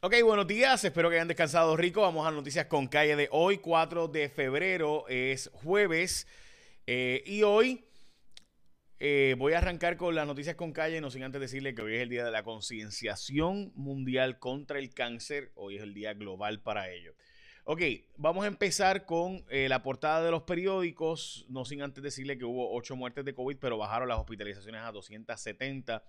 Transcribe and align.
Ok, 0.00 0.14
buenos 0.22 0.46
días, 0.46 0.84
espero 0.84 1.10
que 1.10 1.16
hayan 1.16 1.26
descansado 1.26 1.76
rico. 1.76 2.02
Vamos 2.02 2.24
a 2.24 2.30
noticias 2.30 2.66
con 2.66 2.86
calle 2.86 3.16
de 3.16 3.28
hoy, 3.32 3.58
4 3.58 4.06
de 4.06 4.28
febrero, 4.28 5.04
es 5.08 5.50
jueves. 5.52 6.28
Eh, 6.86 7.24
y 7.26 7.42
hoy 7.42 7.84
eh, 9.00 9.34
voy 9.36 9.54
a 9.54 9.58
arrancar 9.58 9.96
con 9.96 10.14
las 10.14 10.24
noticias 10.24 10.54
con 10.54 10.72
calle, 10.72 11.00
no 11.00 11.10
sin 11.10 11.24
antes 11.24 11.40
decirle 11.40 11.74
que 11.74 11.82
hoy 11.82 11.96
es 11.96 12.02
el 12.02 12.10
día 12.10 12.24
de 12.24 12.30
la 12.30 12.44
concienciación 12.44 13.72
mundial 13.74 14.38
contra 14.38 14.78
el 14.78 14.94
cáncer, 14.94 15.50
hoy 15.56 15.78
es 15.78 15.82
el 15.82 15.94
día 15.94 16.14
global 16.14 16.60
para 16.60 16.88
ello. 16.92 17.16
Ok, 17.64 17.82
vamos 18.16 18.44
a 18.44 18.46
empezar 18.46 19.04
con 19.04 19.44
eh, 19.50 19.68
la 19.68 19.82
portada 19.82 20.22
de 20.22 20.30
los 20.30 20.44
periódicos, 20.44 21.44
no 21.48 21.64
sin 21.64 21.82
antes 21.82 22.04
decirle 22.04 22.38
que 22.38 22.44
hubo 22.44 22.72
8 22.72 22.94
muertes 22.94 23.24
de 23.24 23.34
COVID, 23.34 23.56
pero 23.56 23.76
bajaron 23.76 24.08
las 24.08 24.20
hospitalizaciones 24.20 24.80
a 24.80 24.92
270 24.92 26.04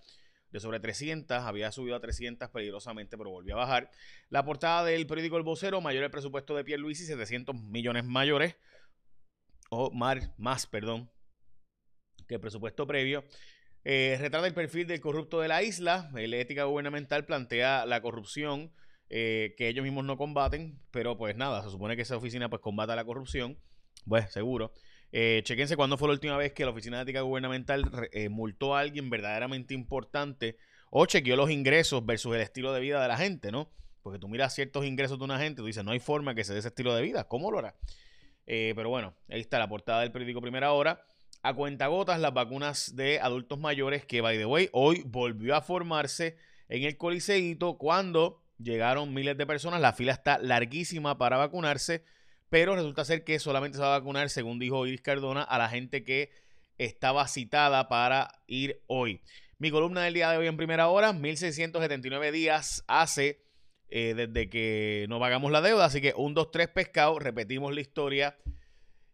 de 0.52 0.60
sobre 0.60 0.80
300, 0.80 1.38
había 1.38 1.70
subido 1.72 1.96
a 1.96 2.00
300 2.00 2.48
peligrosamente, 2.50 3.16
pero 3.16 3.30
volvió 3.30 3.54
a 3.54 3.58
bajar. 3.58 3.90
La 4.28 4.44
portada 4.44 4.84
del 4.84 5.06
periódico 5.06 5.36
El 5.36 5.42
Vocero, 5.42 5.80
mayor 5.80 6.04
el 6.04 6.10
presupuesto 6.10 6.54
de 6.54 6.64
y 6.70 6.94
700 6.94 7.54
millones 7.54 8.04
mayores, 8.04 8.56
o 9.70 9.90
más, 9.92 10.30
más 10.38 10.66
perdón, 10.66 11.10
que 12.26 12.34
el 12.34 12.40
presupuesto 12.40 12.86
previo. 12.86 13.24
Eh, 13.84 14.18
retrata 14.20 14.46
el 14.46 14.54
perfil 14.54 14.86
del 14.86 15.00
corrupto 15.00 15.40
de 15.40 15.48
la 15.48 15.62
isla. 15.62 16.10
La 16.12 16.36
ética 16.36 16.64
gubernamental 16.64 17.24
plantea 17.24 17.86
la 17.86 18.02
corrupción 18.02 18.72
eh, 19.08 19.54
que 19.56 19.68
ellos 19.68 19.82
mismos 19.82 20.04
no 20.04 20.16
combaten, 20.16 20.80
pero 20.90 21.16
pues 21.16 21.36
nada, 21.36 21.62
se 21.62 21.70
supone 21.70 21.96
que 21.96 22.02
esa 22.02 22.16
oficina 22.16 22.48
pues 22.48 22.60
combata 22.62 22.94
la 22.94 23.04
corrupción. 23.04 23.58
Pues 24.06 24.30
seguro. 24.32 24.72
Eh, 25.12 25.40
chequense 25.44 25.76
cuándo 25.76 25.96
fue 25.96 26.08
la 26.08 26.14
última 26.14 26.36
vez 26.36 26.52
que 26.52 26.64
la 26.64 26.70
Oficina 26.70 26.98
de 26.98 27.02
Ética 27.02 27.22
Gubernamental 27.22 28.08
eh, 28.12 28.28
multó 28.28 28.76
a 28.76 28.80
alguien 28.80 29.10
verdaderamente 29.10 29.74
importante 29.74 30.56
o 30.90 31.06
chequeó 31.06 31.36
los 31.36 31.50
ingresos 31.50 32.04
versus 32.04 32.34
el 32.34 32.42
estilo 32.42 32.72
de 32.72 32.80
vida 32.80 33.02
de 33.02 33.08
la 33.08 33.16
gente, 33.16 33.50
¿no? 33.50 33.70
Porque 34.02 34.18
tú 34.18 34.28
miras 34.28 34.54
ciertos 34.54 34.84
ingresos 34.86 35.18
de 35.18 35.24
una 35.24 35.38
gente 35.38 35.60
y 35.60 35.62
tú 35.62 35.66
dices, 35.66 35.84
no 35.84 35.92
hay 35.92 36.00
forma 36.00 36.34
que 36.34 36.44
se 36.44 36.52
dé 36.52 36.60
ese 36.60 36.68
estilo 36.68 36.94
de 36.94 37.02
vida. 37.02 37.24
¿Cómo 37.24 37.50
lo 37.50 37.58
hará? 37.58 37.74
Eh, 38.46 38.72
pero 38.74 38.88
bueno, 38.88 39.14
ahí 39.28 39.40
está 39.40 39.58
la 39.58 39.68
portada 39.68 40.00
del 40.00 40.12
periódico 40.12 40.40
Primera 40.40 40.72
Hora. 40.72 41.04
A 41.42 41.54
cuentagotas, 41.54 42.20
las 42.20 42.34
vacunas 42.34 42.96
de 42.96 43.18
adultos 43.20 43.58
mayores, 43.58 44.04
que 44.04 44.20
by 44.20 44.36
the 44.36 44.46
way, 44.46 44.68
hoy 44.72 45.02
volvió 45.06 45.56
a 45.56 45.62
formarse 45.62 46.36
en 46.68 46.84
el 46.84 46.96
Coliseíto 46.96 47.78
cuando 47.78 48.42
llegaron 48.58 49.14
miles 49.14 49.36
de 49.36 49.46
personas. 49.46 49.80
La 49.80 49.92
fila 49.92 50.12
está 50.12 50.38
larguísima 50.38 51.16
para 51.18 51.36
vacunarse 51.36 52.04
pero 52.50 52.74
resulta 52.74 53.04
ser 53.04 53.24
que 53.24 53.38
solamente 53.38 53.78
se 53.78 53.82
va 53.82 53.94
a 53.94 53.98
vacunar, 53.98 54.28
según 54.28 54.58
dijo 54.58 54.86
Iris 54.86 55.00
Cardona, 55.00 55.42
a 55.42 55.56
la 55.56 55.68
gente 55.68 56.04
que 56.04 56.30
estaba 56.76 57.26
citada 57.28 57.88
para 57.88 58.42
ir 58.46 58.82
hoy. 58.86 59.22
Mi 59.58 59.70
columna 59.70 60.02
del 60.02 60.14
día 60.14 60.30
de 60.30 60.38
hoy 60.38 60.46
en 60.46 60.56
primera 60.56 60.88
hora, 60.88 61.12
1679 61.12 62.32
días 62.32 62.84
hace 62.88 63.44
eh, 63.88 64.14
desde 64.14 64.48
que 64.48 65.06
no 65.08 65.18
pagamos 65.18 65.50
la 65.50 65.60
deuda, 65.60 65.84
así 65.84 66.00
que 66.00 66.14
un, 66.16 66.32
dos, 66.32 66.50
tres 66.50 66.68
pescados, 66.68 67.22
repetimos 67.22 67.74
la 67.74 67.80
historia. 67.80 68.38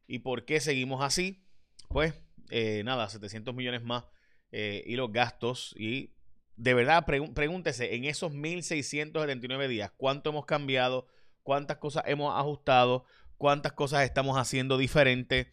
¿Y 0.06 0.20
por 0.20 0.44
qué 0.44 0.60
seguimos 0.60 1.02
así? 1.02 1.44
Pues 1.88 2.14
eh, 2.50 2.82
nada, 2.84 3.08
700 3.08 3.54
millones 3.54 3.82
más 3.82 4.04
eh, 4.52 4.84
y 4.86 4.96
los 4.96 5.12
gastos. 5.12 5.74
Y 5.78 6.14
de 6.56 6.74
verdad, 6.74 7.04
pregúntese, 7.06 7.94
en 7.96 8.04
esos 8.04 8.32
1679 8.32 9.68
días, 9.68 9.92
¿cuánto 9.96 10.30
hemos 10.30 10.46
cambiado? 10.46 11.08
¿Cuántas 11.42 11.78
cosas 11.78 12.04
hemos 12.06 12.38
ajustado? 12.38 13.04
Cuántas 13.38 13.72
cosas 13.72 14.04
estamos 14.04 14.38
haciendo 14.38 14.78
diferente, 14.78 15.52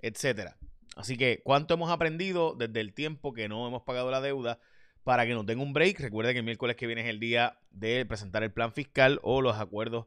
etcétera. 0.00 0.56
Así 0.96 1.16
que, 1.16 1.40
¿cuánto 1.42 1.74
hemos 1.74 1.90
aprendido 1.90 2.54
desde 2.54 2.80
el 2.80 2.94
tiempo 2.94 3.32
que 3.32 3.48
no 3.48 3.66
hemos 3.66 3.82
pagado 3.82 4.10
la 4.10 4.20
deuda 4.20 4.60
para 5.02 5.26
que 5.26 5.34
nos 5.34 5.44
den 5.44 5.58
un 5.58 5.72
break? 5.72 6.00
Recuerde 6.00 6.32
que 6.32 6.38
el 6.38 6.44
miércoles 6.44 6.76
que 6.76 6.86
viene 6.86 7.02
es 7.02 7.08
el 7.08 7.18
día 7.18 7.58
de 7.70 8.06
presentar 8.06 8.42
el 8.44 8.52
plan 8.52 8.72
fiscal 8.72 9.18
o 9.22 9.42
los 9.42 9.58
acuerdos 9.58 10.06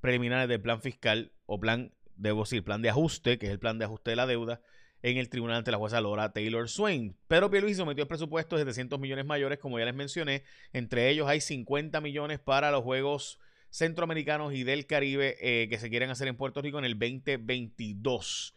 preliminares 0.00 0.48
del 0.48 0.60
plan 0.60 0.80
fiscal 0.80 1.32
o 1.46 1.60
plan, 1.60 1.92
debo 2.16 2.42
decir, 2.42 2.64
plan 2.64 2.82
de 2.82 2.90
ajuste, 2.90 3.38
que 3.38 3.46
es 3.46 3.52
el 3.52 3.58
plan 3.58 3.78
de 3.78 3.84
ajuste 3.84 4.10
de 4.10 4.16
la 4.16 4.26
deuda, 4.26 4.60
en 5.02 5.18
el 5.18 5.28
tribunal 5.28 5.58
ante 5.58 5.70
la 5.70 5.76
jueza 5.76 6.00
Laura 6.00 6.32
Taylor 6.32 6.68
Swain. 6.68 7.16
Pero 7.28 7.50
Pierluisi 7.50 7.76
sometió 7.76 8.02
el 8.02 8.08
presupuesto 8.08 8.56
de 8.56 8.62
700 8.62 8.98
millones 8.98 9.26
mayores, 9.26 9.58
como 9.58 9.78
ya 9.78 9.84
les 9.84 9.94
mencioné. 9.94 10.44
Entre 10.72 11.10
ellos 11.10 11.28
hay 11.28 11.40
50 11.40 12.00
millones 12.00 12.40
para 12.40 12.70
los 12.70 12.82
Juegos 12.82 13.38
centroamericanos 13.74 14.54
y 14.54 14.62
del 14.62 14.86
Caribe 14.86 15.36
eh, 15.40 15.68
que 15.68 15.78
se 15.78 15.90
quieren 15.90 16.08
hacer 16.08 16.28
en 16.28 16.36
Puerto 16.36 16.62
Rico 16.62 16.78
en 16.78 16.84
el 16.84 16.96
2022. 16.96 18.54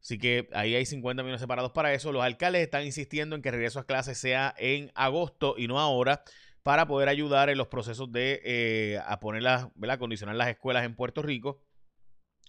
Así 0.00 0.18
que 0.18 0.48
ahí 0.52 0.74
hay 0.74 0.84
50 0.84 1.22
millones 1.22 1.40
separados 1.40 1.70
para 1.70 1.94
eso. 1.94 2.10
Los 2.10 2.24
alcaldes 2.24 2.62
están 2.62 2.84
insistiendo 2.84 3.36
en 3.36 3.42
que 3.42 3.50
el 3.50 3.54
regreso 3.54 3.78
a 3.78 3.86
clases 3.86 4.18
sea 4.18 4.52
en 4.58 4.90
agosto 4.96 5.54
y 5.56 5.68
no 5.68 5.78
ahora 5.78 6.24
para 6.64 6.88
poder 6.88 7.08
ayudar 7.08 7.50
en 7.50 7.58
los 7.58 7.68
procesos 7.68 8.10
de 8.10 8.40
eh, 8.44 8.98
a 8.98 9.20
las, 9.40 9.98
condicionar 9.98 10.34
las 10.34 10.48
escuelas 10.48 10.84
en 10.84 10.96
Puerto 10.96 11.22
Rico. 11.22 11.62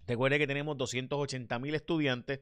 Recuerde 0.07 0.39
que 0.39 0.47
tenemos 0.47 0.77
280 0.77 1.59
mil 1.59 1.75
estudiantes. 1.75 2.39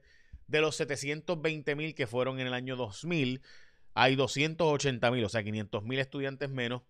De 0.47 0.61
los 0.61 0.77
720 0.77 1.75
mil 1.75 1.93
que 1.93 2.07
fueron 2.07 2.39
en 2.39 2.47
el 2.47 2.53
año 2.53 2.77
2000, 2.77 3.41
hay 3.95 4.15
280 4.15 5.11
mil, 5.11 5.25
o 5.25 5.29
sea, 5.29 5.43
500 5.43 5.83
mil 5.83 5.99
estudiantes 5.99 6.49
menos 6.49 6.83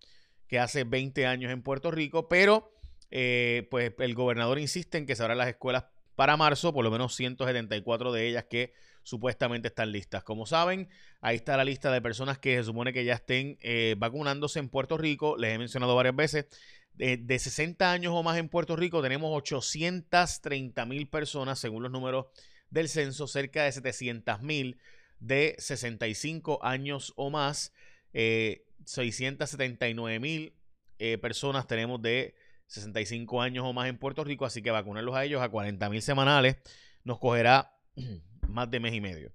que 0.47 0.59
hace 0.59 0.83
20 0.83 1.25
años 1.25 1.51
en 1.51 1.61
Puerto 1.61 1.91
Rico, 1.91 2.27
pero 2.27 2.71
eh, 3.11 3.67
pues 3.69 3.93
el 3.99 4.15
gobernador 4.15 4.59
insiste 4.59 4.97
en 4.97 5.05
que 5.05 5.15
se 5.15 5.23
abran 5.23 5.37
las 5.37 5.47
escuelas 5.47 5.85
para 6.15 6.37
marzo, 6.37 6.73
por 6.73 6.83
lo 6.83 6.91
menos 6.91 7.15
174 7.15 8.11
de 8.11 8.27
ellas 8.27 8.45
que 8.49 8.73
supuestamente 9.03 9.67
están 9.67 9.91
listas. 9.91 10.23
Como 10.23 10.45
saben, 10.45 10.89
ahí 11.21 11.35
está 11.35 11.55
la 11.57 11.63
lista 11.63 11.91
de 11.91 12.01
personas 12.01 12.39
que 12.39 12.57
se 12.57 12.63
supone 12.63 12.91
que 12.91 13.05
ya 13.05 13.13
estén 13.13 13.57
eh, 13.61 13.95
vacunándose 13.97 14.59
en 14.59 14.69
Puerto 14.69 14.97
Rico. 14.97 15.37
Les 15.37 15.53
he 15.55 15.57
mencionado 15.57 15.95
varias 15.95 16.15
veces. 16.15 16.47
de 16.95 17.39
60 17.39 17.91
años 17.91 18.13
o 18.15 18.23
más 18.23 18.37
en 18.37 18.49
Puerto 18.49 18.75
Rico 18.75 19.03
tenemos 19.03 19.29
830 19.31 20.85
mil 20.85 21.07
personas, 21.07 21.59
según 21.59 21.83
los 21.83 21.91
números 21.91 22.25
del 22.69 22.89
censo, 22.89 23.27
cerca 23.27 23.63
de 23.63 23.71
700 23.71 24.41
mil 24.41 24.77
de 25.19 25.55
65 25.57 26.59
años 26.63 27.13
o 27.15 27.29
más. 27.29 27.73
Eh, 28.13 28.66
679 28.85 30.19
mil 30.19 30.53
eh, 30.99 31.17
personas 31.17 31.67
tenemos 31.67 32.01
de 32.01 32.35
65 32.67 33.41
años 33.41 33.65
o 33.65 33.73
más 33.73 33.87
en 33.87 33.97
Puerto 33.97 34.23
Rico, 34.23 34.45
así 34.45 34.61
que 34.61 34.71
vacunarlos 34.71 35.15
a 35.15 35.23
ellos 35.23 35.41
a 35.41 35.49
40 35.49 35.89
mil 35.89 36.01
semanales 36.01 36.57
nos 37.03 37.19
cogerá 37.19 37.77
más 38.47 38.69
de 38.69 38.79
mes 38.79 38.93
y 38.93 39.01
medio. 39.01 39.31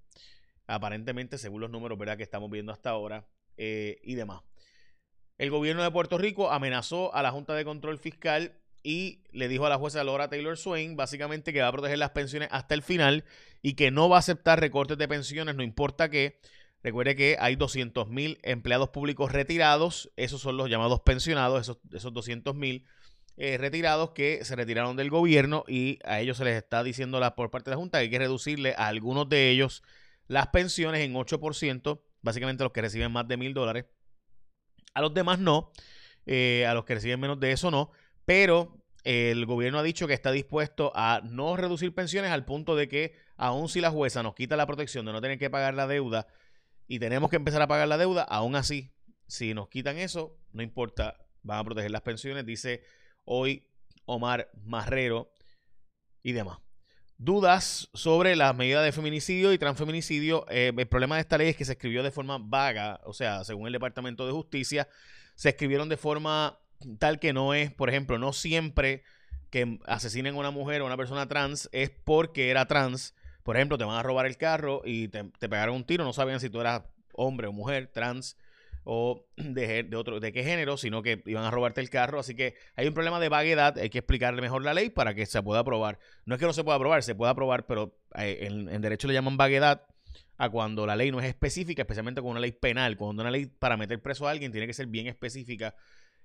Aparentemente, 0.67 1.37
según 1.37 1.61
los 1.61 1.69
números 1.69 1.97
que 2.17 2.23
estamos 2.23 2.49
viendo 2.49 2.71
hasta 2.71 2.89
ahora 2.89 3.27
eh, 3.57 3.99
y 4.03 4.15
demás. 4.15 4.41
El 5.37 5.49
gobierno 5.49 5.83
de 5.83 5.91
Puerto 5.91 6.17
Rico 6.17 6.51
amenazó 6.51 7.13
a 7.13 7.21
la 7.21 7.31
Junta 7.31 7.53
de 7.53 7.65
Control 7.65 7.97
Fiscal 7.97 8.59
y 8.83 9.23
le 9.31 9.47
dijo 9.47 9.65
a 9.65 9.69
la 9.69 9.77
jueza 9.77 10.03
Laura 10.03 10.29
Taylor 10.29 10.57
Swain 10.57 10.95
básicamente 10.95 11.53
que 11.53 11.61
va 11.61 11.69
a 11.69 11.71
proteger 11.71 11.97
las 11.97 12.11
pensiones 12.11 12.49
hasta 12.51 12.75
el 12.75 12.83
final 12.83 13.23
y 13.61 13.73
que 13.73 13.91
no 13.91 14.09
va 14.09 14.17
a 14.17 14.19
aceptar 14.19 14.59
recortes 14.59 14.97
de 14.97 15.07
pensiones, 15.07 15.55
no 15.55 15.63
importa 15.63 16.09
qué, 16.09 16.39
Recuerde 16.83 17.15
que 17.15 17.37
hay 17.39 17.55
200.000 17.55 18.39
empleados 18.43 18.89
públicos 18.89 19.31
retirados, 19.31 20.11
esos 20.17 20.41
son 20.41 20.57
los 20.57 20.69
llamados 20.69 21.01
pensionados, 21.01 21.61
esos, 21.61 21.77
esos 21.93 22.13
200.000 22.13 22.83
eh, 23.37 23.57
retirados 23.57 24.11
que 24.11 24.43
se 24.43 24.55
retiraron 24.55 24.97
del 24.97 25.09
gobierno 25.09 25.63
y 25.67 25.97
a 26.03 26.19
ellos 26.19 26.37
se 26.37 26.43
les 26.43 26.55
está 26.55 26.83
diciendo 26.83 27.19
la, 27.19 27.35
por 27.35 27.49
parte 27.49 27.69
de 27.69 27.75
la 27.75 27.79
Junta 27.79 27.97
que 27.97 28.03
hay 28.03 28.09
que 28.09 28.19
reducirle 28.19 28.75
a 28.77 28.87
algunos 28.87 29.29
de 29.29 29.49
ellos 29.49 29.81
las 30.27 30.47
pensiones 30.47 31.01
en 31.01 31.13
8%, 31.13 32.01
básicamente 32.21 32.63
los 32.63 32.73
que 32.73 32.81
reciben 32.81 33.11
más 33.11 33.27
de 33.27 33.37
mil 33.37 33.53
dólares. 33.53 33.85
A 34.93 35.01
los 35.01 35.13
demás 35.13 35.39
no, 35.39 35.71
eh, 36.25 36.65
a 36.67 36.73
los 36.73 36.83
que 36.83 36.95
reciben 36.95 37.19
menos 37.19 37.39
de 37.39 37.53
eso 37.53 37.71
no, 37.71 37.91
pero 38.25 38.77
el 39.03 39.45
gobierno 39.45 39.79
ha 39.79 39.83
dicho 39.83 40.05
que 40.05 40.13
está 40.13 40.31
dispuesto 40.31 40.91
a 40.95 41.21
no 41.23 41.57
reducir 41.57 41.93
pensiones 41.95 42.31
al 42.31 42.45
punto 42.45 42.75
de 42.75 42.87
que 42.87 43.13
aun 43.35 43.67
si 43.67 43.81
la 43.81 43.89
jueza 43.89 44.21
nos 44.21 44.35
quita 44.35 44.55
la 44.55 44.67
protección 44.67 45.05
de 45.05 45.11
no 45.11 45.21
tener 45.21 45.39
que 45.39 45.49
pagar 45.49 45.73
la 45.73 45.87
deuda, 45.87 46.27
y 46.87 46.99
tenemos 46.99 47.29
que 47.29 47.35
empezar 47.35 47.61
a 47.61 47.67
pagar 47.67 47.87
la 47.87 47.97
deuda, 47.97 48.23
aún 48.23 48.55
así, 48.55 48.91
si 49.27 49.53
nos 49.53 49.69
quitan 49.69 49.97
eso, 49.97 50.37
no 50.51 50.61
importa, 50.63 51.17
van 51.41 51.59
a 51.59 51.63
proteger 51.63 51.91
las 51.91 52.01
pensiones, 52.01 52.45
dice 52.45 52.83
hoy 53.25 53.67
Omar 54.05 54.49
Marrero 54.65 55.31
y 56.21 56.33
demás. 56.33 56.59
Dudas 57.17 57.89
sobre 57.93 58.35
las 58.35 58.55
medidas 58.55 58.83
de 58.83 58.91
feminicidio 58.91 59.53
y 59.53 59.57
transfeminicidio. 59.57 60.45
Eh, 60.49 60.73
el 60.75 60.87
problema 60.87 61.15
de 61.15 61.21
esta 61.21 61.37
ley 61.37 61.49
es 61.49 61.55
que 61.55 61.63
se 61.63 61.73
escribió 61.73 62.03
de 62.03 62.11
forma 62.11 62.37
vaga, 62.37 62.99
o 63.05 63.13
sea, 63.13 63.43
según 63.43 63.67
el 63.67 63.73
Departamento 63.73 64.25
de 64.25 64.33
Justicia, 64.33 64.89
se 65.35 65.49
escribieron 65.49 65.89
de 65.89 65.97
forma 65.97 66.59
tal 66.99 67.19
que 67.19 67.31
no 67.31 67.53
es, 67.53 67.71
por 67.71 67.89
ejemplo, 67.89 68.17
no 68.17 68.33
siempre 68.33 69.03
que 69.49 69.79
asesinen 69.85 70.35
a 70.35 70.39
una 70.39 70.51
mujer 70.51 70.81
o 70.81 70.85
a 70.85 70.87
una 70.87 70.97
persona 70.97 71.27
trans 71.27 71.69
es 71.71 71.91
porque 71.91 72.49
era 72.49 72.65
trans 72.65 73.13
por 73.43 73.57
ejemplo, 73.57 73.77
te 73.77 73.83
van 73.83 73.97
a 73.97 74.03
robar 74.03 74.25
el 74.25 74.37
carro 74.37 74.81
y 74.85 75.09
te, 75.09 75.25
pegaron 75.25 75.75
un 75.75 75.83
tiro, 75.83 76.03
no 76.03 76.13
sabían 76.13 76.39
si 76.39 76.49
tú 76.49 76.61
eras 76.61 76.83
hombre 77.13 77.47
o 77.47 77.51
mujer, 77.51 77.87
trans 77.87 78.37
o 78.85 79.25
de, 79.37 79.89
otro, 79.95 80.19
de 80.19 80.31
qué 80.31 80.43
género, 80.43 80.77
sino 80.77 81.01
que 81.01 81.21
iban 81.25 81.43
a 81.43 81.51
robarte 81.51 81.81
el 81.81 81.89
carro. 81.89 82.19
Así 82.19 82.35
que 82.35 82.55
hay 82.75 82.87
un 82.87 82.93
problema 82.93 83.19
de 83.19 83.29
vaguedad, 83.29 83.77
hay 83.77 83.89
que 83.89 83.99
explicarle 83.99 84.41
mejor 84.41 84.63
la 84.63 84.73
ley 84.73 84.89
para 84.89 85.13
que 85.13 85.25
se 85.25 85.41
pueda 85.43 85.61
aprobar. 85.61 85.99
No 86.25 86.35
es 86.35 86.39
que 86.39 86.45
no 86.45 86.53
se 86.53 86.63
pueda 86.63 86.77
aprobar, 86.77 87.03
se 87.03 87.15
puede 87.15 87.31
aprobar, 87.31 87.65
pero 87.65 87.97
eh, 88.15 88.39
en, 88.41 88.81
derecho 88.81 89.07
le 89.07 89.13
llaman 89.13 89.37
vaguedad 89.37 89.85
a 90.37 90.49
cuando 90.49 90.85
la 90.87 90.95
ley 90.95 91.11
no 91.11 91.19
es 91.19 91.25
específica, 91.25 91.83
especialmente 91.83 92.21
con 92.21 92.31
una 92.31 92.39
ley 92.39 92.51
penal. 92.51 92.97
Cuando 92.97 93.21
una 93.21 93.31
ley 93.31 93.45
para 93.45 93.77
meter 93.77 94.01
preso 94.01 94.27
a 94.27 94.31
alguien 94.31 94.51
tiene 94.51 94.67
que 94.67 94.73
ser 94.73 94.87
bien 94.87 95.07
específica. 95.07 95.75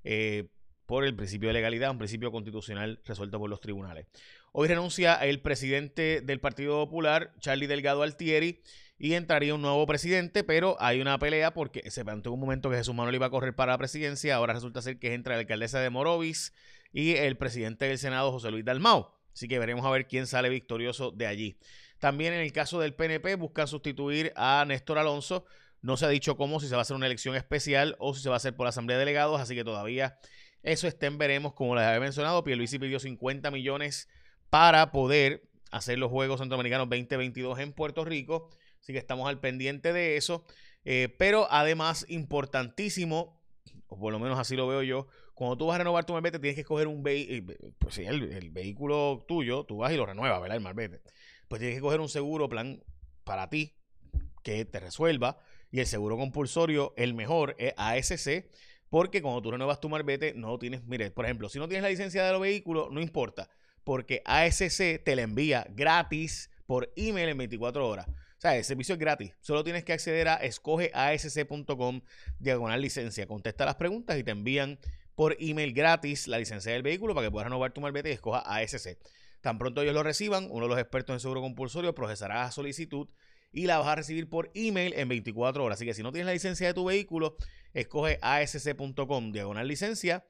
Eh, 0.04 0.48
por 0.88 1.04
el 1.04 1.14
principio 1.14 1.50
de 1.50 1.52
legalidad, 1.52 1.90
un 1.90 1.98
principio 1.98 2.32
constitucional 2.32 2.98
resuelto 3.04 3.38
por 3.38 3.50
los 3.50 3.60
tribunales. 3.60 4.06
Hoy 4.52 4.68
renuncia 4.68 5.16
el 5.16 5.42
presidente 5.42 6.22
del 6.22 6.40
Partido 6.40 6.82
Popular, 6.82 7.34
Charlie 7.40 7.66
Delgado 7.66 8.02
Altieri, 8.02 8.62
y 8.98 9.12
entraría 9.12 9.54
un 9.54 9.60
nuevo 9.60 9.86
presidente, 9.86 10.44
pero 10.44 10.78
hay 10.80 11.02
una 11.02 11.18
pelea 11.18 11.52
porque 11.52 11.90
se 11.90 12.06
planteó 12.06 12.32
un 12.32 12.40
momento 12.40 12.70
que 12.70 12.76
Jesús 12.76 12.94
Manuel 12.94 13.16
iba 13.16 13.26
a 13.26 13.30
correr 13.30 13.54
para 13.54 13.72
la 13.72 13.78
presidencia, 13.78 14.34
ahora 14.34 14.54
resulta 14.54 14.80
ser 14.80 14.98
que 14.98 15.12
entra 15.12 15.34
la 15.34 15.40
alcaldesa 15.40 15.78
de 15.78 15.90
Morovis 15.90 16.54
y 16.90 17.16
el 17.16 17.36
presidente 17.36 17.84
del 17.84 17.98
Senado, 17.98 18.32
José 18.32 18.50
Luis 18.50 18.64
Dalmau. 18.64 19.10
Así 19.34 19.46
que 19.46 19.58
veremos 19.58 19.84
a 19.84 19.90
ver 19.90 20.08
quién 20.08 20.26
sale 20.26 20.48
victorioso 20.48 21.10
de 21.10 21.26
allí. 21.26 21.58
También 21.98 22.32
en 22.32 22.40
el 22.40 22.52
caso 22.54 22.80
del 22.80 22.94
PNP 22.94 23.34
buscan 23.34 23.68
sustituir 23.68 24.32
a 24.36 24.64
Néstor 24.66 24.96
Alonso. 24.96 25.44
No 25.82 25.98
se 25.98 26.06
ha 26.06 26.08
dicho 26.08 26.38
cómo, 26.38 26.60
si 26.60 26.66
se 26.66 26.74
va 26.74 26.80
a 26.80 26.82
hacer 26.82 26.96
una 26.96 27.06
elección 27.06 27.36
especial 27.36 27.94
o 27.98 28.14
si 28.14 28.22
se 28.22 28.30
va 28.30 28.36
a 28.36 28.38
hacer 28.38 28.56
por 28.56 28.64
la 28.64 28.70
Asamblea 28.70 28.96
de 28.96 29.04
Delegados, 29.04 29.38
así 29.38 29.54
que 29.54 29.64
todavía 29.64 30.18
eso 30.62 30.86
estén 30.88 31.18
veremos. 31.18 31.54
Como 31.54 31.74
les 31.74 31.84
había 31.84 32.00
mencionado, 32.00 32.44
Pierluisi 32.44 32.78
pidió 32.78 32.98
50 32.98 33.50
millones 33.50 34.08
para 34.50 34.92
poder 34.92 35.48
hacer 35.70 35.98
los 35.98 36.10
Juegos 36.10 36.40
Centroamericanos 36.40 36.88
2022 36.88 37.58
en 37.58 37.72
Puerto 37.72 38.04
Rico. 38.04 38.50
Así 38.80 38.92
que 38.92 38.98
estamos 38.98 39.28
al 39.28 39.40
pendiente 39.40 39.92
de 39.92 40.16
eso. 40.16 40.44
Eh, 40.84 41.14
pero 41.18 41.46
además, 41.50 42.06
importantísimo, 42.08 43.40
o 43.88 43.98
por 43.98 44.12
lo 44.12 44.18
menos 44.18 44.38
así 44.38 44.56
lo 44.56 44.66
veo 44.66 44.82
yo, 44.82 45.08
cuando 45.34 45.56
tú 45.56 45.66
vas 45.66 45.76
a 45.76 45.78
renovar 45.78 46.04
tu 46.04 46.14
malvete, 46.14 46.38
tienes 46.38 46.56
que 46.56 46.62
escoger 46.62 46.88
un 46.88 47.02
vehículo, 47.02 47.52
eh, 47.52 47.72
pues 47.78 47.94
sí, 47.94 48.04
el, 48.04 48.50
vehículo 48.50 49.24
tuyo, 49.28 49.64
tú 49.64 49.78
vas 49.78 49.92
y 49.92 49.96
lo 49.96 50.06
renuevas, 50.06 50.40
¿verdad? 50.40 50.56
El 50.56 50.62
malvete. 50.62 51.00
Pues 51.46 51.60
tienes 51.60 51.76
que 51.76 51.80
coger 51.80 52.00
un 52.00 52.08
seguro 52.08 52.48
plan 52.48 52.82
para 53.24 53.48
ti 53.48 53.76
que 54.42 54.64
te 54.64 54.80
resuelva. 54.80 55.38
Y 55.70 55.80
el 55.80 55.86
seguro 55.86 56.16
compulsorio, 56.16 56.94
el 56.96 57.14
mejor, 57.14 57.54
es 57.58 57.74
ASC. 57.76 58.46
Porque 58.90 59.20
cuando 59.22 59.42
tú 59.42 59.50
renuevas 59.50 59.80
tu 59.80 59.88
marbete, 59.88 60.32
no 60.34 60.58
tienes, 60.58 60.84
mire, 60.84 61.10
por 61.10 61.24
ejemplo, 61.24 61.48
si 61.48 61.58
no 61.58 61.68
tienes 61.68 61.82
la 61.82 61.90
licencia 61.90 62.24
de 62.24 62.32
los 62.32 62.40
vehículos, 62.40 62.90
no 62.90 63.00
importa, 63.00 63.50
porque 63.84 64.22
ASC 64.24 65.02
te 65.04 65.16
la 65.16 65.22
envía 65.22 65.66
gratis 65.70 66.50
por 66.66 66.92
email 66.96 67.28
en 67.28 67.38
24 67.38 67.86
horas. 67.86 68.06
O 68.08 68.40
sea, 68.40 68.56
el 68.56 68.64
servicio 68.64 68.94
es 68.94 69.00
gratis. 69.00 69.32
Solo 69.40 69.64
tienes 69.64 69.84
que 69.84 69.92
acceder 69.92 70.28
a 70.28 70.36
escogeasc.com 70.36 72.02
diagonal 72.38 72.80
licencia. 72.80 73.26
Contesta 73.26 73.64
las 73.64 73.74
preguntas 73.74 74.16
y 74.16 74.22
te 74.22 74.30
envían 74.30 74.78
por 75.16 75.36
email 75.40 75.72
gratis 75.72 76.28
la 76.28 76.38
licencia 76.38 76.72
del 76.72 76.84
vehículo 76.84 77.14
para 77.14 77.26
que 77.26 77.30
puedas 77.32 77.46
renovar 77.46 77.72
tu 77.72 77.80
marbete 77.80 78.10
y 78.10 78.12
escoja 78.12 78.38
ASC. 78.38 78.96
Tan 79.40 79.58
pronto 79.58 79.82
ellos 79.82 79.94
lo 79.94 80.04
reciban, 80.04 80.46
uno 80.50 80.66
de 80.66 80.68
los 80.68 80.78
expertos 80.78 81.14
en 81.14 81.20
seguro 81.20 81.40
compulsorio 81.40 81.94
procesará 81.94 82.42
la 82.42 82.50
solicitud 82.52 83.08
y 83.52 83.66
la 83.66 83.78
vas 83.78 83.88
a 83.88 83.94
recibir 83.94 84.28
por 84.28 84.50
email 84.54 84.92
en 84.94 85.08
24 85.08 85.64
horas. 85.64 85.78
Así 85.78 85.84
que 85.86 85.94
si 85.94 86.02
no 86.02 86.12
tienes 86.12 86.26
la 86.26 86.32
licencia 86.32 86.66
de 86.66 86.74
tu 86.74 86.84
vehículo, 86.84 87.36
escoge 87.72 88.18
asc.com 88.22 89.32
diagonal 89.32 89.66
licencia. 89.66 90.24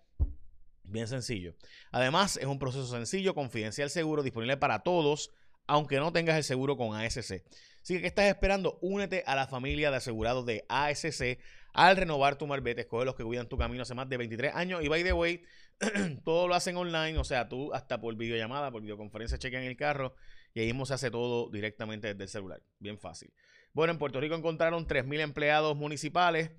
Bien 0.84 1.06
sencillo. 1.06 1.54
Además, 1.92 2.36
es 2.38 2.46
un 2.46 2.58
proceso 2.58 2.86
sencillo, 2.86 3.34
confidencial, 3.34 3.90
seguro, 3.90 4.22
disponible 4.22 4.56
para 4.56 4.80
todos, 4.80 5.30
aunque 5.66 5.98
no 5.98 6.12
tengas 6.12 6.36
el 6.36 6.44
seguro 6.44 6.76
con 6.76 6.96
ASC. 6.96 7.42
Así 7.82 7.94
que, 7.94 8.00
¿qué 8.00 8.06
estás 8.06 8.26
esperando? 8.26 8.78
Únete 8.80 9.22
a 9.26 9.34
la 9.34 9.46
familia 9.46 9.90
de 9.90 9.98
asegurados 9.98 10.46
de 10.46 10.64
ASC 10.68 11.38
al 11.74 11.96
renovar 11.96 12.36
tu 12.36 12.46
marbete. 12.46 12.82
Escoge 12.82 13.04
los 13.04 13.14
que 13.14 13.24
cuidan 13.24 13.48
tu 13.48 13.58
camino 13.58 13.82
hace 13.82 13.94
más 13.94 14.08
de 14.08 14.16
23 14.16 14.54
años. 14.54 14.82
Y 14.82 14.88
by 14.88 15.04
the 15.04 15.12
way, 15.12 15.42
todo 16.24 16.48
lo 16.48 16.54
hacen 16.54 16.76
online. 16.76 17.18
O 17.18 17.24
sea, 17.24 17.48
tú 17.48 17.72
hasta 17.74 18.00
por 18.00 18.16
videollamada, 18.16 18.70
por 18.70 18.82
videoconferencia, 18.82 19.38
chequean 19.38 19.64
el 19.64 19.76
carro. 19.76 20.14
Ahí 20.60 20.66
mismo 20.66 20.86
se 20.86 20.94
hace 20.94 21.10
todo 21.10 21.50
directamente 21.50 22.08
desde 22.08 22.22
el 22.24 22.28
celular. 22.28 22.62
Bien 22.78 22.98
fácil. 22.98 23.32
Bueno, 23.72 23.92
en 23.92 23.98
Puerto 23.98 24.20
Rico 24.20 24.34
encontraron 24.34 24.86
3.000 24.86 25.20
empleados 25.20 25.76
municipales. 25.76 26.50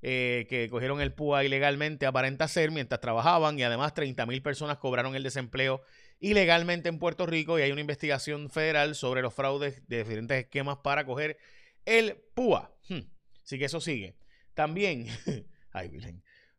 Eh, 0.00 0.46
que 0.48 0.68
cogieron 0.70 1.00
el 1.00 1.12
PUA 1.12 1.42
ilegalmente, 1.42 2.06
aparenta 2.06 2.46
ser, 2.46 2.70
mientras 2.70 3.00
trabajaban 3.00 3.58
y 3.58 3.64
además 3.64 3.94
30.000 3.94 4.42
personas 4.42 4.78
cobraron 4.78 5.16
el 5.16 5.24
desempleo 5.24 5.82
ilegalmente 6.20 6.88
en 6.88 7.00
Puerto 7.00 7.26
Rico 7.26 7.58
y 7.58 7.62
hay 7.62 7.72
una 7.72 7.80
investigación 7.80 8.48
federal 8.48 8.94
sobre 8.94 9.22
los 9.22 9.34
fraudes 9.34 9.82
de 9.88 9.98
diferentes 9.98 10.38
esquemas 10.38 10.78
para 10.84 11.04
coger 11.04 11.36
el 11.84 12.16
PUA. 12.34 12.72
Hmm. 12.88 13.10
Así 13.42 13.58
que 13.58 13.64
eso 13.64 13.80
sigue. 13.80 14.16
También, 14.54 15.06
ay, 15.72 15.90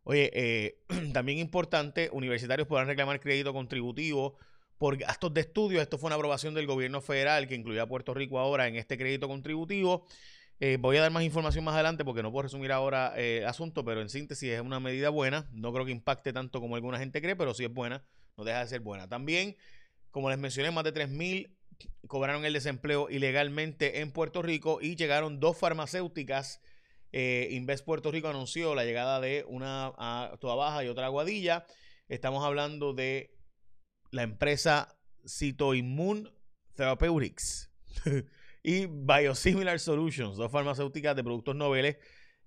Oye, 0.04 0.32
eh, 0.34 0.80
también 1.14 1.38
importante, 1.38 2.10
universitarios 2.12 2.68
podrán 2.68 2.88
reclamar 2.88 3.20
crédito 3.20 3.54
contributivo 3.54 4.38
por 4.80 4.98
gastos 4.98 5.32
de 5.36 5.42
estudio. 5.42 5.80
Esto 5.80 6.00
fue 6.00 6.08
una 6.08 6.16
aprobación 6.16 6.56
del 6.56 6.66
gobierno 6.66 7.02
federal 7.02 7.48
que 7.48 7.54
incluía 7.54 7.84
a 7.84 7.88
Puerto 7.88 8.16
Rico 8.16 8.40
ahora 8.40 8.68
en 8.68 8.76
este 8.76 8.98
crédito 8.98 9.28
contributivo. 9.28 10.08
Eh, 10.60 10.78
voy 10.80 10.98
a 10.98 11.02
dar 11.02 11.12
más 11.12 11.24
información 11.24 11.64
más 11.64 11.76
adelante 11.76 12.04
porque 12.04 12.24
no 12.24 12.32
puedo 12.32 12.44
resumir 12.44 12.72
ahora 12.72 13.14
el 13.16 13.46
asunto, 13.46 13.86
pero 13.86 14.02
en 14.02 14.10
síntesis 14.10 14.50
es 14.50 14.62
una 14.62 14.80
medida 14.80 15.10
buena. 15.10 15.48
No 15.52 15.72
creo 15.72 15.86
que 15.86 15.92
impacte 15.92 16.34
tanto 16.34 16.60
como 16.60 16.76
alguna 16.76 16.98
gente 16.98 17.22
cree, 17.22 17.36
pero 17.36 17.54
sí 17.54 17.64
es 17.64 17.72
buena 17.72 18.04
no 18.40 18.46
deja 18.46 18.62
de 18.62 18.68
ser 18.68 18.80
buena. 18.80 19.08
También, 19.08 19.58
como 20.12 20.30
les 20.30 20.40
mencioné, 20.40 20.72
más 20.72 20.86
de 20.86 20.94
3.000 20.94 21.52
cobraron 22.08 22.46
el 22.46 22.54
desempleo 22.54 23.10
ilegalmente 23.10 24.00
en 24.00 24.12
Puerto 24.12 24.42
Rico 24.42 24.80
y 24.82 24.96
llegaron 24.96 25.40
dos 25.40 25.58
farmacéuticas. 25.58 26.62
Eh, 27.12 27.50
Invest 27.52 27.86
Puerto 27.86 28.12
Rico 28.12 28.30
anunció 28.30 28.76
la 28.76 28.86
llegada 28.86 29.20
de 29.20 29.46
una 29.48 29.94
a 29.98 30.38
Toda 30.40 30.56
Baja 30.56 30.84
y 30.84 30.88
otra 30.88 31.08
a 31.08 31.10
Guadilla. 31.10 31.66
Estamos 32.08 32.44
hablando 32.46 32.94
de 32.94 33.36
la 34.12 34.24
empresa 34.24 34.98
Cytoimmune 35.28 36.32
Therapeutics 36.76 37.70
y 38.64 38.86
Biosimilar 38.86 39.80
Solutions, 39.80 40.38
dos 40.38 40.52
farmacéuticas 40.52 41.16
de 41.16 41.24
productos 41.24 41.56
noveles 41.56 41.98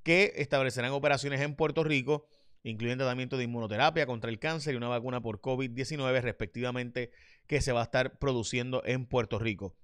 que 0.03 0.33
establecerán 0.37 0.93
operaciones 0.93 1.41
en 1.41 1.55
Puerto 1.55 1.85
Rico 1.85 2.27
incluyen 2.65 2.99
tratamiento 2.99 3.37
de 3.37 3.45
inmunoterapia 3.45 4.07
contra 4.07 4.31
el 4.31 4.39
cáncer 4.39 4.75
y 4.75 4.77
una 4.77 4.89
vacuna 4.89 5.21
por 5.21 5.41
COVID-19 5.41 6.21
respectivamente 6.21 7.11
que 7.47 7.61
se 7.61 7.73
va 7.73 7.81
a 7.81 7.85
estar 7.85 8.19
produciendo 8.19 8.83
en 8.85 9.07
Puerto 9.07 9.39
Rico. 9.39 9.77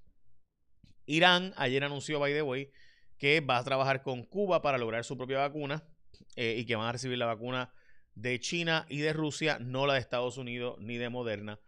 Irán 1.06 1.54
ayer 1.56 1.82
anunció, 1.84 2.20
by 2.20 2.32
the 2.32 2.42
way, 2.42 2.70
que 3.16 3.40
va 3.40 3.58
a 3.58 3.64
trabajar 3.64 4.02
con 4.02 4.24
Cuba 4.24 4.62
para 4.62 4.78
lograr 4.78 5.04
su 5.04 5.16
propia 5.16 5.38
vacuna 5.38 5.82
eh, 6.36 6.56
y 6.58 6.66
que 6.66 6.76
van 6.76 6.86
a 6.86 6.92
recibir 6.92 7.18
la 7.18 7.26
vacuna 7.26 7.72
de 8.14 8.38
China 8.40 8.86
y 8.88 8.98
de 8.98 9.12
Rusia, 9.12 9.58
no 9.58 9.86
la 9.86 9.94
de 9.94 10.00
Estados 10.00 10.38
Unidos 10.38 10.76
ni 10.80 10.98
de 10.98 11.08
Moderna. 11.08 11.58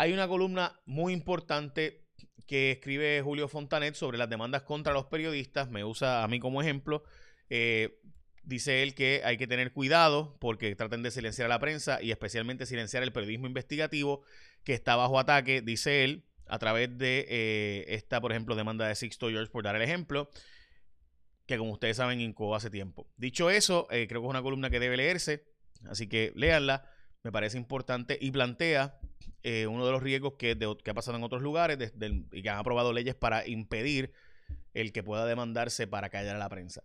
Hay 0.00 0.12
una 0.12 0.28
columna 0.28 0.78
muy 0.86 1.12
importante 1.12 2.04
que 2.46 2.70
escribe 2.70 3.20
Julio 3.20 3.48
Fontanet 3.48 3.96
sobre 3.96 4.16
las 4.16 4.30
demandas 4.30 4.62
contra 4.62 4.92
los 4.92 5.06
periodistas, 5.06 5.70
me 5.70 5.82
usa 5.84 6.22
a 6.22 6.28
mí 6.28 6.38
como 6.38 6.62
ejemplo. 6.62 7.02
Eh, 7.50 7.98
dice 8.44 8.84
él 8.84 8.94
que 8.94 9.22
hay 9.24 9.36
que 9.36 9.48
tener 9.48 9.72
cuidado 9.72 10.36
porque 10.38 10.72
traten 10.76 11.02
de 11.02 11.10
silenciar 11.10 11.46
a 11.46 11.48
la 11.48 11.58
prensa 11.58 12.00
y 12.00 12.12
especialmente 12.12 12.64
silenciar 12.64 13.02
el 13.02 13.10
periodismo 13.10 13.48
investigativo 13.48 14.22
que 14.62 14.72
está 14.72 14.94
bajo 14.94 15.18
ataque, 15.18 15.62
dice 15.62 16.04
él, 16.04 16.22
a 16.46 16.60
través 16.60 16.96
de 16.96 17.26
eh, 17.28 17.84
esta, 17.88 18.20
por 18.20 18.30
ejemplo, 18.30 18.54
demanda 18.54 18.86
de 18.86 18.94
Sixto 18.94 19.30
George, 19.30 19.50
por 19.50 19.64
dar 19.64 19.74
el 19.74 19.82
ejemplo, 19.82 20.30
que 21.46 21.58
como 21.58 21.72
ustedes 21.72 21.96
saben, 21.96 22.20
incó 22.20 22.54
hace 22.54 22.70
tiempo. 22.70 23.10
Dicho 23.16 23.50
eso, 23.50 23.88
eh, 23.90 24.06
creo 24.06 24.20
que 24.20 24.28
es 24.28 24.30
una 24.30 24.42
columna 24.42 24.70
que 24.70 24.78
debe 24.78 24.96
leerse, 24.96 25.44
así 25.90 26.08
que 26.08 26.30
léanla, 26.36 26.88
me 27.24 27.32
parece 27.32 27.58
importante 27.58 28.16
y 28.20 28.30
plantea 28.30 29.00
eh, 29.50 29.66
uno 29.66 29.86
de 29.86 29.92
los 29.92 30.02
riesgos 30.02 30.34
que, 30.34 30.50
ha 30.52 30.94
pasado 30.94 31.16
en 31.16 31.24
otros 31.24 31.40
lugares 31.40 31.78
y 32.32 32.42
que 32.42 32.50
han 32.50 32.58
aprobado 32.58 32.92
leyes 32.92 33.14
para 33.14 33.48
impedir 33.48 34.12
el 34.74 34.92
que 34.92 35.02
pueda 35.02 35.24
demandarse 35.24 35.86
para 35.86 36.10
callar 36.10 36.36
a 36.36 36.38
la 36.38 36.50
prensa. 36.50 36.82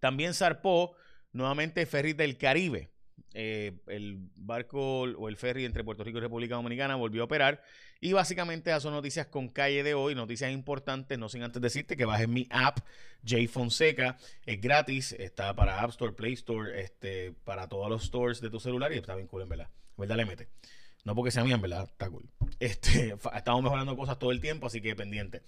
También 0.00 0.34
zarpó 0.34 0.96
nuevamente 1.30 1.86
ferry 1.86 2.12
del 2.12 2.38
Caribe. 2.38 2.90
Eh, 3.34 3.70
el 3.86 4.18
barco 4.34 5.02
o 5.02 5.28
el 5.28 5.36
ferry 5.36 5.64
entre 5.64 5.84
Puerto 5.84 6.02
Rico 6.02 6.18
y 6.18 6.22
República 6.22 6.56
Dominicana 6.56 6.96
volvió 6.96 7.22
a 7.22 7.26
operar. 7.26 7.62
Y 8.00 8.14
básicamente 8.14 8.70
esas 8.70 8.82
son 8.82 8.92
noticias 8.92 9.28
con 9.28 9.46
calle 9.46 9.84
de 9.84 9.94
hoy, 9.94 10.16
noticias 10.16 10.50
importantes, 10.50 11.16
no 11.20 11.28
sin 11.28 11.44
antes 11.44 11.62
decirte 11.62 11.96
que 11.96 12.04
bajes 12.04 12.26
mi 12.26 12.48
app, 12.50 12.80
J 13.24 13.48
Fonseca, 13.48 14.18
es 14.44 14.60
gratis, 14.60 15.12
está 15.12 15.54
para 15.54 15.80
App 15.80 15.90
Store, 15.90 16.14
Play 16.14 16.32
Store, 16.32 16.80
este, 16.80 17.32
para 17.44 17.68
todos 17.68 17.88
los 17.88 18.06
stores 18.06 18.40
de 18.40 18.50
tu 18.50 18.58
celular 18.58 18.92
y 18.92 18.96
está 18.96 19.14
bien 19.14 19.28
cool 19.28 19.42
en 19.42 19.50
verdad. 19.50 19.70
Verdad 19.96 20.16
le 20.16 20.24
mete. 20.24 20.48
No 21.04 21.14
porque 21.14 21.30
sea 21.30 21.44
mía, 21.44 21.54
en 21.54 21.60
verdad, 21.60 21.88
está 21.90 22.08
cool. 22.08 22.28
Este, 22.58 23.14
estamos 23.34 23.62
mejorando 23.62 23.96
cosas 23.96 24.18
todo 24.18 24.32
el 24.32 24.40
tiempo, 24.40 24.66
así 24.66 24.80
que 24.80 24.96
pendiente. 24.96 25.42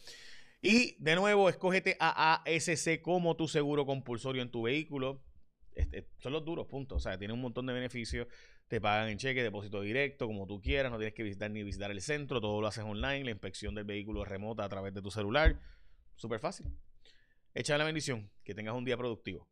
Y 0.62 0.96
de 1.02 1.16
nuevo, 1.16 1.48
escógete 1.48 1.96
a 2.00 2.42
ASC 2.44 3.00
como 3.00 3.36
tu 3.36 3.48
seguro 3.48 3.86
compulsorio 3.86 4.42
en 4.42 4.50
tu 4.50 4.62
vehículo. 4.62 5.22
Este, 5.74 6.08
son 6.18 6.32
los 6.32 6.44
duros, 6.44 6.66
punto. 6.66 6.96
O 6.96 7.00
sea, 7.00 7.18
tiene 7.18 7.34
un 7.34 7.40
montón 7.40 7.66
de 7.66 7.72
beneficios. 7.72 8.26
Te 8.68 8.80
pagan 8.80 9.08
en 9.08 9.18
cheque, 9.18 9.42
depósito 9.42 9.80
directo, 9.80 10.26
como 10.26 10.46
tú 10.46 10.60
quieras. 10.60 10.90
No 10.90 10.98
tienes 10.98 11.14
que 11.14 11.22
visitar 11.22 11.50
ni 11.50 11.62
visitar 11.62 11.90
el 11.90 12.00
centro. 12.00 12.40
Todo 12.40 12.60
lo 12.60 12.66
haces 12.66 12.84
online. 12.84 13.24
La 13.24 13.30
inspección 13.30 13.74
del 13.74 13.84
vehículo 13.84 14.22
es 14.22 14.28
remota 14.28 14.64
a 14.64 14.68
través 14.68 14.92
de 14.92 15.02
tu 15.02 15.10
celular. 15.10 15.60
Súper 16.16 16.40
fácil. 16.40 16.66
Echa 17.54 17.78
la 17.78 17.84
bendición. 17.84 18.30
Que 18.42 18.54
tengas 18.54 18.74
un 18.74 18.84
día 18.84 18.96
productivo. 18.96 19.46